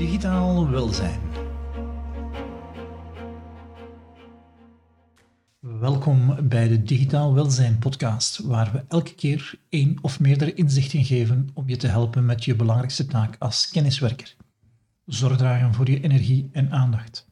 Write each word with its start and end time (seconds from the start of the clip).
Digitaal 0.00 0.70
welzijn. 0.70 1.20
Welkom 5.60 6.48
bij 6.48 6.68
de 6.68 6.82
Digitaal 6.82 7.34
Welzijn 7.34 7.78
podcast, 7.78 8.38
waar 8.38 8.72
we 8.72 8.84
elke 8.88 9.14
keer 9.14 9.54
één 9.68 9.98
of 10.02 10.20
meerdere 10.20 10.54
inzichten 10.54 11.04
geven 11.04 11.48
om 11.54 11.68
je 11.68 11.76
te 11.76 11.86
helpen 11.86 12.24
met 12.24 12.44
je 12.44 12.56
belangrijkste 12.56 13.06
taak 13.06 13.36
als 13.38 13.70
kenniswerker. 13.70 14.36
Zorg 15.04 15.36
dragen 15.36 15.74
voor 15.74 15.90
je 15.90 16.00
energie 16.00 16.48
en 16.52 16.70
aandacht. 16.70 17.28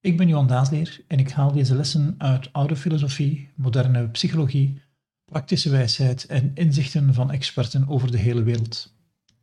Ik 0.00 0.16
ben 0.16 0.28
Johan 0.28 0.46
Daasleer 0.46 1.00
en 1.06 1.18
ik 1.18 1.30
haal 1.30 1.52
deze 1.52 1.74
lessen 1.74 2.14
uit 2.18 2.52
oude 2.52 2.76
filosofie, 2.76 3.48
moderne 3.54 4.08
psychologie, 4.08 4.82
praktische 5.24 5.70
wijsheid 5.70 6.26
en 6.26 6.50
inzichten 6.54 7.14
van 7.14 7.30
experten 7.30 7.88
over 7.88 8.10
de 8.10 8.18
hele 8.18 8.42
wereld. 8.42 8.94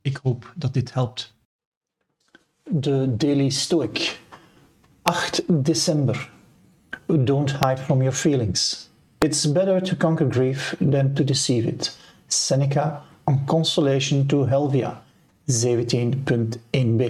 Ik 0.02 0.20
hoop 0.24 0.54
dat 0.56 0.74
dit 0.74 0.94
helpt. 0.94 1.42
De 2.72 3.16
Daily 3.18 3.50
Stoic, 3.50 4.20
8 5.02 5.44
december. 5.48 6.30
Don't 7.06 7.52
hide 7.52 7.80
from 7.80 8.02
your 8.02 8.16
feelings. 8.16 8.90
It's 9.20 9.46
better 9.46 9.82
to 9.82 9.96
conquer 9.96 10.28
grief 10.28 10.76
than 10.80 11.14
to 11.14 11.24
deceive 11.24 11.68
it. 11.68 11.98
Seneca 12.28 13.02
on 13.24 13.46
Consolation 13.46 14.26
to 14.26 14.46
Helvia, 14.46 15.02
17.1b. 15.52 17.04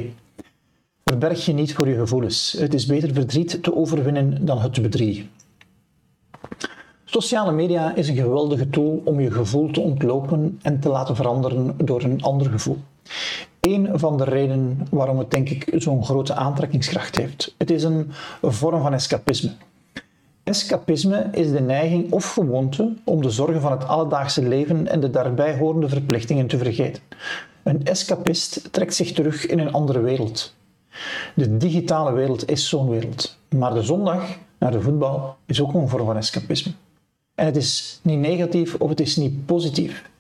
Verberg 1.04 1.46
je 1.46 1.54
niet 1.54 1.74
voor 1.74 1.88
je 1.88 1.96
gevoelens. 1.96 2.52
Het 2.60 2.74
is 2.74 2.86
beter 2.86 3.14
verdriet 3.14 3.64
te 3.64 3.76
overwinnen 3.76 4.46
dan 4.46 4.60
het 4.60 4.82
bedriegen. 4.82 5.30
Sociale 7.06 7.52
media 7.52 7.96
is 7.96 8.08
een 8.08 8.16
geweldige 8.16 8.70
tool 8.70 9.02
om 9.06 9.20
je 9.20 9.32
gevoel 9.32 9.72
te 9.72 9.80
ontlopen 9.80 10.60
en 10.62 10.80
te 10.80 10.90
laten 10.90 11.16
veranderen 11.16 11.76
door 11.78 12.04
een 12.04 12.22
ander 12.22 12.50
gevoel. 12.50 12.78
Een 13.68 14.00
van 14.00 14.18
de 14.18 14.24
redenen 14.24 14.88
waarom 14.92 15.18
het 15.18 15.32
denk 15.32 15.50
ik 15.50 15.74
zo'n 15.78 16.06
grote 16.06 16.34
aantrekkingskracht 16.34 17.16
heeft. 17.16 17.56
Het 17.58 17.72
is 17.72 17.84
een 17.84 18.12
vorm 18.42 18.82
van 18.82 18.94
escapisme. 18.94 19.52
Escapisme 20.44 21.30
is 21.32 21.52
de 21.52 21.62
neiging 21.62 22.12
of 22.12 22.34
gewoonte 22.34 22.94
om 23.04 23.22
de 23.22 23.30
zorgen 23.30 23.62
van 23.62 23.72
het 23.72 23.88
alledaagse 23.88 24.48
leven 24.48 24.88
en 24.88 25.00
de 25.00 25.10
daarbij 25.10 25.58
horende 25.58 25.90
verplichtingen 25.90 26.48
te 26.48 26.58
vergeten. 26.58 27.04
Een 27.64 27.86
escapist 27.86 28.74
trekt 28.74 28.96
zich 28.96 29.12
terug 29.12 29.46
in 29.46 29.60
een 29.60 29.74
andere 29.74 30.00
wereld. 30.00 30.56
De 31.36 31.58
digitale 31.58 32.14
wereld 32.14 32.50
is 32.50 32.70
zo'n 32.70 32.90
wereld. 32.90 33.38
Maar 33.50 33.74
de 33.74 33.84
zondag 33.84 34.38
naar 34.60 34.72
de 34.72 34.82
voetbal 34.82 35.36
is 35.46 35.62
ook 35.62 35.74
een 35.74 35.90
vorm 35.90 36.06
van 36.06 36.18
escapisme. 36.18 36.72
En 37.36 37.46
het 37.46 37.56
is 37.56 38.00
niet 38.02 38.20
negatief 38.20 38.76
of 38.76 38.90
het 38.90 39.00
is 39.00 39.16
niet 39.16 39.46
positief. 39.46 40.12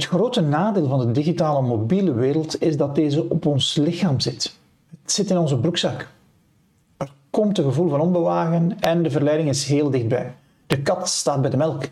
Het 0.00 0.08
grote 0.08 0.40
nadeel 0.40 0.88
van 0.88 0.98
de 0.98 1.10
digitale 1.10 1.62
mobiele 1.62 2.12
wereld 2.12 2.62
is 2.62 2.76
dat 2.76 2.94
deze 2.94 3.28
op 3.28 3.46
ons 3.46 3.74
lichaam 3.74 4.20
zit. 4.20 4.54
Het 5.02 5.12
zit 5.12 5.30
in 5.30 5.38
onze 5.38 5.58
broekzak. 5.58 6.08
Er 6.96 7.08
komt 7.30 7.58
een 7.58 7.64
gevoel 7.64 7.88
van 7.88 8.00
onbewagen 8.00 8.80
en 8.80 9.02
de 9.02 9.10
verleiding 9.10 9.48
is 9.48 9.64
heel 9.64 9.90
dichtbij. 9.90 10.34
De 10.66 10.82
kat 10.82 11.08
staat 11.08 11.40
bij 11.40 11.50
de 11.50 11.56
melk. 11.56 11.84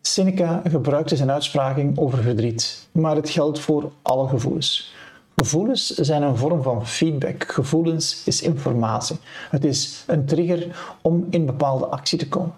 Seneca 0.00 0.62
gebruikte 0.68 1.16
zijn 1.16 1.30
uitspraking 1.30 1.98
over 1.98 2.22
verdriet, 2.22 2.88
maar 2.92 3.16
het 3.16 3.30
geldt 3.30 3.58
voor 3.58 3.90
alle 4.02 4.28
gevoelens. 4.28 4.94
Gevoelens 5.36 5.86
zijn 5.86 6.22
een 6.22 6.36
vorm 6.36 6.62
van 6.62 6.86
feedback. 6.86 7.52
Gevoelens 7.52 8.22
is 8.26 8.42
informatie. 8.42 9.16
Het 9.50 9.64
is 9.64 10.04
een 10.06 10.24
trigger 10.24 10.96
om 11.00 11.26
in 11.30 11.46
bepaalde 11.46 11.86
actie 11.86 12.18
te 12.18 12.28
komen. 12.28 12.54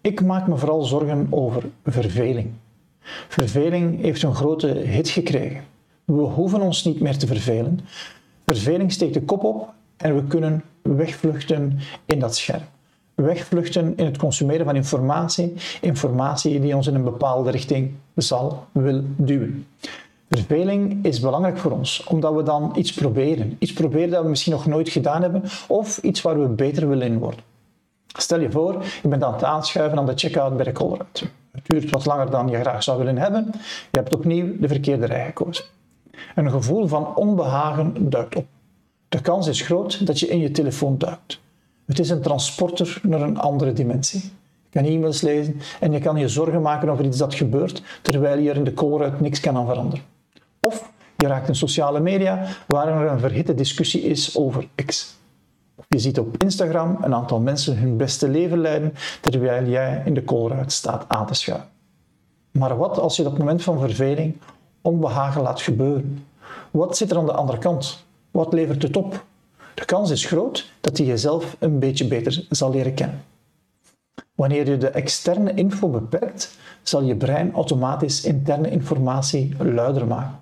Ik 0.00 0.22
maak 0.22 0.46
me 0.46 0.56
vooral 0.56 0.82
zorgen 0.82 1.26
over 1.30 1.70
verveling. 1.84 2.52
Verveling 3.28 4.00
heeft 4.00 4.22
een 4.22 4.34
grote 4.34 4.66
hit 4.66 5.08
gekregen. 5.08 5.64
We 6.04 6.12
hoeven 6.12 6.60
ons 6.60 6.84
niet 6.84 7.00
meer 7.00 7.18
te 7.18 7.26
vervelen. 7.26 7.80
Verveling 8.46 8.92
steekt 8.92 9.14
de 9.14 9.22
kop 9.22 9.44
op 9.44 9.72
en 9.96 10.14
we 10.14 10.24
kunnen 10.24 10.62
wegvluchten 10.82 11.78
in 12.04 12.18
dat 12.18 12.36
scherm. 12.36 12.62
Wegvluchten 13.14 13.96
in 13.96 14.04
het 14.04 14.16
consumeren 14.16 14.64
van 14.64 14.76
informatie, 14.76 15.54
informatie 15.80 16.60
die 16.60 16.76
ons 16.76 16.86
in 16.86 16.94
een 16.94 17.04
bepaalde 17.04 17.50
richting 17.50 17.92
zal, 18.14 18.66
wil 18.72 19.02
duwen. 19.16 19.66
Verveling 20.28 21.04
is 21.04 21.20
belangrijk 21.20 21.58
voor 21.58 21.70
ons, 21.70 22.04
omdat 22.04 22.34
we 22.34 22.42
dan 22.42 22.72
iets 22.76 22.92
proberen. 22.92 23.56
Iets 23.58 23.72
proberen 23.72 24.10
dat 24.10 24.22
we 24.22 24.28
misschien 24.28 24.52
nog 24.52 24.66
nooit 24.66 24.88
gedaan 24.88 25.22
hebben, 25.22 25.42
of 25.68 25.98
iets 25.98 26.22
waar 26.22 26.40
we 26.40 26.48
beter 26.48 26.88
willen 26.88 27.06
in 27.06 27.18
worden. 27.18 27.40
Stel 28.18 28.40
je 28.40 28.50
voor, 28.50 28.84
je 29.02 29.08
bent 29.08 29.22
aan 29.22 29.32
het 29.32 29.44
aanschuiven 29.44 29.98
aan 29.98 30.06
de 30.06 30.12
checkout 30.14 30.56
bij 30.56 30.64
de 30.64 30.72
Colruyt. 30.72 31.24
Het 31.52 31.66
duurt 31.66 31.90
wat 31.90 32.06
langer 32.06 32.30
dan 32.30 32.48
je 32.48 32.60
graag 32.60 32.82
zou 32.82 32.98
willen 32.98 33.18
hebben. 33.18 33.50
Je 33.90 33.98
hebt 33.98 34.14
opnieuw 34.14 34.58
de 34.58 34.68
verkeerde 34.68 35.06
rij 35.06 35.24
gekozen. 35.24 35.64
Een 36.34 36.50
gevoel 36.50 36.86
van 36.86 37.14
onbehagen 37.14 38.10
duikt 38.10 38.36
op. 38.36 38.46
De 39.08 39.20
kans 39.20 39.46
is 39.46 39.60
groot 39.60 40.06
dat 40.06 40.20
je 40.20 40.28
in 40.28 40.38
je 40.38 40.50
telefoon 40.50 40.98
duikt. 40.98 41.40
Het 41.86 41.98
is 41.98 42.10
een 42.10 42.20
transporter 42.20 43.00
naar 43.02 43.20
een 43.20 43.38
andere 43.38 43.72
dimensie. 43.72 44.22
Je 44.70 44.80
kan 44.80 44.84
e-mails 44.84 45.20
lezen 45.20 45.60
en 45.80 45.92
je 45.92 45.98
kan 45.98 46.16
je 46.16 46.28
zorgen 46.28 46.62
maken 46.62 46.88
over 46.88 47.04
iets 47.04 47.18
dat 47.18 47.34
gebeurt, 47.34 47.82
terwijl 48.02 48.38
je 48.38 48.50
er 48.50 48.56
in 48.56 48.64
de 48.64 48.74
Colruyt 48.74 49.20
niks 49.20 49.40
kan 49.40 49.56
aan 49.56 49.66
veranderen. 49.66 50.04
Of 50.60 50.92
je 51.16 51.26
raakt 51.26 51.48
in 51.48 51.54
sociale 51.54 52.00
media 52.00 52.46
waar 52.66 52.88
er 52.88 53.10
een 53.10 53.18
verhitte 53.18 53.54
discussie 53.54 54.02
is 54.02 54.36
over 54.36 54.68
X. 54.86 55.16
Je 55.92 55.98
ziet 55.98 56.18
op 56.18 56.42
Instagram 56.42 56.98
een 57.00 57.14
aantal 57.14 57.40
mensen 57.40 57.78
hun 57.78 57.96
beste 57.96 58.28
leven 58.28 58.58
leiden 58.58 58.94
terwijl 59.20 59.66
jij 59.66 60.02
in 60.04 60.14
de 60.14 60.24
koolruit 60.24 60.72
staat 60.72 61.04
aan 61.08 61.26
te 61.26 61.34
schuiven. 61.34 61.68
Maar 62.50 62.76
wat 62.76 62.98
als 62.98 63.16
je 63.16 63.22
dat 63.22 63.38
moment 63.38 63.62
van 63.62 63.78
verveling 63.78 64.36
onbehagen 64.80 65.42
laat 65.42 65.60
gebeuren? 65.60 66.26
Wat 66.70 66.96
zit 66.96 67.10
er 67.10 67.16
aan 67.16 67.26
de 67.26 67.32
andere 67.32 67.58
kant? 67.58 68.04
Wat 68.30 68.52
levert 68.52 68.82
het 68.82 68.96
op? 68.96 69.24
De 69.74 69.84
kans 69.84 70.10
is 70.10 70.26
groot 70.26 70.70
dat 70.80 70.98
je 70.98 71.04
jezelf 71.04 71.56
een 71.58 71.78
beetje 71.78 72.08
beter 72.08 72.46
zal 72.50 72.70
leren 72.70 72.94
kennen. 72.94 73.22
Wanneer 74.34 74.70
je 74.70 74.78
de 74.78 74.88
externe 74.88 75.54
info 75.54 75.88
beperkt, 75.88 76.56
zal 76.82 77.02
je 77.02 77.16
brein 77.16 77.52
automatisch 77.52 78.24
interne 78.24 78.70
informatie 78.70 79.54
luider 79.58 80.06
maken. 80.06 80.38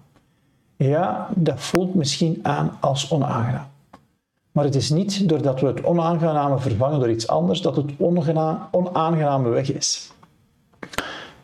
Ja, 0.76 1.28
dat 1.34 1.60
voelt 1.60 1.94
misschien 1.94 2.38
aan 2.42 2.76
als 2.80 3.10
onaangenaam. 3.10 3.69
Maar 4.52 4.64
het 4.64 4.74
is 4.74 4.90
niet 4.90 5.28
doordat 5.28 5.60
we 5.60 5.66
het 5.66 5.84
onaangename 5.84 6.58
vervangen 6.58 6.98
door 6.98 7.10
iets 7.10 7.28
anders 7.28 7.60
dat 7.60 7.76
het 7.76 7.90
onaangename 8.70 9.48
weg 9.48 9.72
is. 9.72 10.10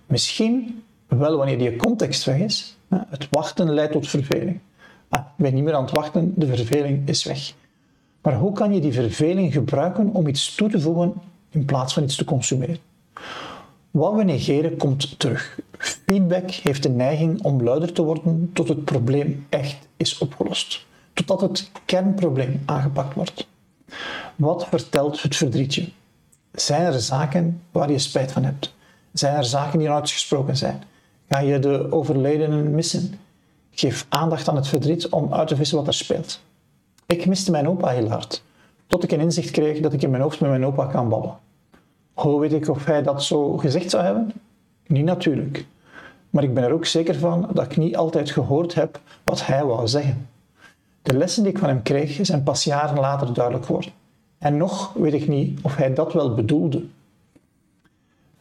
Misschien 0.06 0.82
wel 1.06 1.36
wanneer 1.36 1.58
die 1.58 1.76
context 1.76 2.24
weg 2.24 2.38
is. 2.38 2.76
Het 2.88 3.28
wachten 3.30 3.74
leidt 3.74 3.92
tot 3.92 4.08
verveling. 4.08 4.60
Ah, 5.08 5.24
ik 5.38 5.52
niet 5.52 5.64
meer 5.64 5.74
aan 5.74 5.84
het 5.84 5.94
wachten, 5.94 6.32
de 6.36 6.46
verveling 6.46 7.08
is 7.08 7.24
weg. 7.24 7.54
Maar 8.22 8.34
hoe 8.34 8.52
kan 8.52 8.74
je 8.74 8.80
die 8.80 8.92
verveling 8.92 9.52
gebruiken 9.52 10.08
om 10.12 10.26
iets 10.26 10.54
toe 10.54 10.70
te 10.70 10.80
voegen 10.80 11.14
in 11.50 11.64
plaats 11.64 11.94
van 11.94 12.02
iets 12.02 12.16
te 12.16 12.24
consumeren? 12.24 12.78
Wat 13.90 14.14
we 14.14 14.22
negeren 14.22 14.76
komt 14.76 15.18
terug. 15.18 15.58
Feedback 15.78 16.50
heeft 16.50 16.82
de 16.82 16.88
neiging 16.88 17.42
om 17.42 17.62
luider 17.62 17.92
te 17.92 18.02
worden 18.02 18.50
tot 18.52 18.68
het 18.68 18.84
probleem 18.84 19.46
echt 19.48 19.88
is 19.96 20.18
opgelost 20.18 20.86
totdat 21.16 21.41
het 21.41 21.71
kernprobleem 21.84 22.62
aangepakt 22.65 23.15
wordt. 23.15 23.47
Wat 24.37 24.66
vertelt 24.69 25.22
het 25.22 25.37
verdrietje? 25.37 25.88
Zijn 26.53 26.82
er 26.82 27.00
zaken 27.00 27.62
waar 27.72 27.91
je 27.91 27.99
spijt 27.99 28.32
van 28.32 28.44
hebt? 28.44 28.75
Zijn 29.12 29.37
er 29.37 29.44
zaken 29.44 29.78
die 29.78 29.91
uitgesproken 29.91 30.56
zijn? 30.56 30.82
Ga 31.28 31.38
je 31.38 31.59
de 31.59 31.93
overledenen 31.93 32.71
missen? 32.71 33.19
Geef 33.71 34.06
aandacht 34.09 34.49
aan 34.49 34.56
het 34.56 34.69
verdriet 34.69 35.09
om 35.09 35.34
uit 35.34 35.49
te 35.49 35.56
vissen 35.56 35.77
wat 35.77 35.87
er 35.87 35.94
speelt. 35.94 36.41
Ik 37.06 37.27
miste 37.27 37.50
mijn 37.50 37.69
opa 37.69 37.88
heel 37.88 38.09
hard, 38.09 38.43
tot 38.87 39.04
ik 39.04 39.12
een 39.12 39.21
inzicht 39.21 39.50
kreeg 39.50 39.81
dat 39.81 39.93
ik 39.93 40.03
in 40.03 40.10
mijn 40.10 40.22
hoofd 40.22 40.41
met 40.41 40.50
mijn 40.50 40.66
opa 40.66 40.87
kan 40.87 41.09
babbelen. 41.09 41.38
Hoe 42.15 42.41
weet 42.41 42.53
ik 42.53 42.69
of 42.69 42.84
hij 42.84 43.03
dat 43.03 43.24
zo 43.24 43.57
gezegd 43.57 43.91
zou 43.91 44.04
hebben? 44.04 44.33
Niet 44.86 45.04
natuurlijk. 45.04 45.66
Maar 46.30 46.42
ik 46.42 46.54
ben 46.54 46.65
er 46.65 46.72
ook 46.72 46.86
zeker 46.86 47.15
van 47.15 47.48
dat 47.53 47.65
ik 47.65 47.77
niet 47.77 47.97
altijd 47.97 48.30
gehoord 48.30 48.74
heb 48.74 49.01
wat 49.24 49.47
hij 49.47 49.65
wou 49.65 49.89
zeggen. 49.89 50.28
De 51.06 51.16
lessen 51.16 51.42
die 51.42 51.53
ik 51.53 51.58
van 51.58 51.68
hem 51.68 51.82
kreeg 51.82 52.18
zijn 52.22 52.42
pas 52.42 52.64
jaren 52.64 52.98
later 52.98 53.34
duidelijk 53.34 53.66
geworden. 53.66 53.92
En 54.38 54.56
nog 54.56 54.92
weet 54.92 55.14
ik 55.14 55.28
niet 55.28 55.60
of 55.62 55.76
hij 55.76 55.94
dat 55.94 56.12
wel 56.12 56.34
bedoelde. 56.34 56.84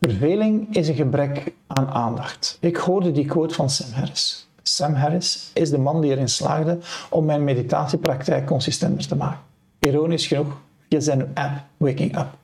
Verveling 0.01 0.75
is 0.75 0.87
een 0.87 0.95
gebrek 0.95 1.53
aan 1.67 1.87
aandacht. 1.87 2.57
Ik 2.61 2.75
hoorde 2.75 3.11
die 3.11 3.25
quote 3.25 3.53
van 3.53 3.69
Sam 3.69 3.91
Harris. 3.91 4.49
Sam 4.61 4.93
Harris 4.93 5.51
is 5.53 5.69
de 5.69 5.77
man 5.77 6.01
die 6.01 6.11
erin 6.11 6.29
slaagde 6.29 6.77
om 7.09 7.25
mijn 7.25 7.43
meditatiepraktijk 7.43 8.45
consistenter 8.45 9.07
te 9.07 9.15
maken. 9.15 9.39
Ironisch 9.79 10.27
genoeg 10.27 10.61
via 10.89 10.99
zijn 10.99 11.31
app 11.33 11.63
Waking 11.77 12.17
Up. 12.17 12.37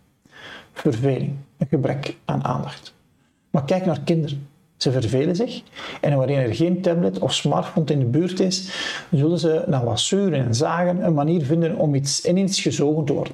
Verveling, 0.73 1.35
een 1.57 1.67
gebrek 1.69 2.17
aan 2.25 2.43
aandacht. 2.43 2.93
Maar 3.49 3.65
kijk 3.65 3.85
naar 3.85 4.01
kinderen. 4.01 4.47
Ze 4.81 4.91
vervelen 4.91 5.35
zich 5.35 5.61
en 6.01 6.17
wanneer 6.17 6.37
er 6.37 6.55
geen 6.55 6.81
tablet 6.81 7.19
of 7.19 7.33
smartphone 7.33 7.85
in 7.85 7.99
de 7.99 8.05
buurt 8.05 8.39
is, 8.39 8.69
zullen 9.11 9.39
ze 9.39 9.63
na 9.67 9.83
wat 9.83 10.11
en 10.11 10.55
zagen 10.55 11.05
een 11.05 11.13
manier 11.13 11.45
vinden 11.45 11.75
om 11.75 11.95
iets, 11.95 12.21
in 12.21 12.37
iets 12.37 12.61
gezogen 12.61 13.05
te 13.05 13.13
worden. 13.13 13.33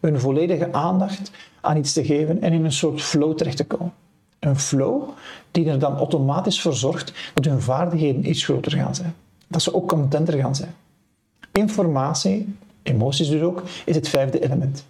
Hun 0.00 0.20
volledige 0.20 0.72
aandacht 0.72 1.30
aan 1.60 1.76
iets 1.76 1.92
te 1.92 2.04
geven 2.04 2.42
en 2.42 2.52
in 2.52 2.64
een 2.64 2.72
soort 2.72 3.02
flow 3.02 3.36
terecht 3.36 3.56
te 3.56 3.64
komen. 3.64 3.92
Een 4.38 4.58
flow 4.58 5.02
die 5.50 5.70
er 5.70 5.78
dan 5.78 5.96
automatisch 5.96 6.60
voor 6.60 6.74
zorgt 6.74 7.12
dat 7.34 7.44
hun 7.44 7.60
vaardigheden 7.60 8.28
iets 8.28 8.44
groter 8.44 8.72
gaan 8.72 8.94
zijn. 8.94 9.14
Dat 9.48 9.62
ze 9.62 9.74
ook 9.74 9.88
contenter 9.88 10.38
gaan 10.38 10.54
zijn. 10.54 10.74
Informatie, 11.52 12.56
emoties 12.82 13.28
dus 13.28 13.42
ook, 13.42 13.62
is 13.84 13.94
het 13.94 14.08
vijfde 14.08 14.44
element. 14.44 14.84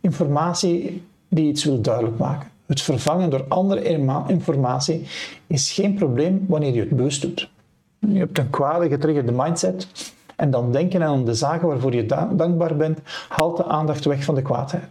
Informatie 0.00 1.02
die 1.28 1.48
iets 1.48 1.64
wil 1.64 1.80
duidelijk 1.80 2.18
maken. 2.18 2.48
Het 2.70 2.82
vervangen 2.82 3.30
door 3.30 3.44
andere 3.48 3.82
informatie 4.26 5.06
is 5.46 5.72
geen 5.72 5.94
probleem 5.94 6.44
wanneer 6.48 6.74
je 6.74 6.80
het 6.80 6.88
bewust 6.90 7.22
doet. 7.22 7.50
Je 7.98 8.18
hebt 8.18 8.38
een 8.38 8.50
kwade 8.50 8.88
getriggerde 8.88 9.32
mindset 9.32 10.12
en 10.36 10.50
dan 10.50 10.72
denken 10.72 11.02
aan 11.02 11.24
de 11.24 11.34
zaken 11.34 11.68
waarvoor 11.68 11.94
je 11.94 12.06
dankbaar 12.36 12.76
bent, 12.76 12.98
haalt 13.28 13.56
de 13.56 13.64
aandacht 13.64 14.04
weg 14.04 14.24
van 14.24 14.34
de 14.34 14.42
kwaadheid. 14.42 14.88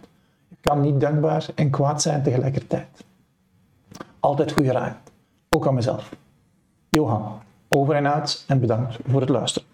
Je 0.48 0.56
kan 0.60 0.80
niet 0.80 1.00
dankbaar 1.00 1.46
en 1.54 1.70
kwaad 1.70 2.02
zijn 2.02 2.22
tegelijkertijd. 2.22 3.04
Altijd 4.20 4.52
goede 4.52 4.72
raad, 4.72 4.96
ook 5.48 5.66
aan 5.66 5.74
mezelf. 5.74 6.12
Johan, 6.90 7.40
over 7.68 7.94
en 7.94 8.12
uit 8.12 8.44
en 8.46 8.60
bedankt 8.60 8.98
voor 9.06 9.20
het 9.20 9.30
luisteren. 9.30 9.68